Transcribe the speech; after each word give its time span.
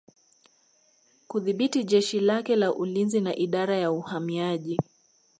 Kudhibiti 1.27 1.83
jeshi 1.83 2.19
lake 2.19 2.55
la 2.55 2.73
ulinzi 2.73 3.21
na 3.21 3.35
Idara 3.35 3.75
ya 3.75 3.91
Uhamiaji 3.91 4.79